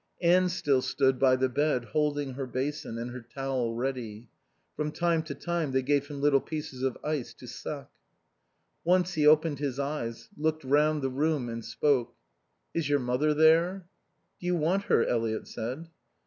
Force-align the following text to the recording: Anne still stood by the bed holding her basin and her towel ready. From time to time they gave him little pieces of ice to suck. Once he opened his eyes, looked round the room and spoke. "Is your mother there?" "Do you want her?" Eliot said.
Anne 0.23 0.49
still 0.49 0.81
stood 0.81 1.19
by 1.19 1.35
the 1.35 1.47
bed 1.47 1.85
holding 1.85 2.33
her 2.33 2.47
basin 2.47 2.97
and 2.97 3.11
her 3.11 3.21
towel 3.21 3.75
ready. 3.75 4.27
From 4.75 4.91
time 4.91 5.21
to 5.21 5.35
time 5.35 5.73
they 5.73 5.83
gave 5.83 6.07
him 6.07 6.19
little 6.19 6.41
pieces 6.41 6.81
of 6.81 6.97
ice 7.03 7.35
to 7.35 7.45
suck. 7.45 7.91
Once 8.83 9.13
he 9.13 9.27
opened 9.27 9.59
his 9.59 9.77
eyes, 9.77 10.27
looked 10.35 10.63
round 10.63 11.03
the 11.03 11.11
room 11.11 11.49
and 11.49 11.63
spoke. 11.63 12.15
"Is 12.73 12.89
your 12.89 12.97
mother 12.97 13.35
there?" 13.35 13.85
"Do 14.39 14.47
you 14.47 14.55
want 14.55 14.85
her?" 14.85 15.05
Eliot 15.05 15.47
said. 15.47 15.87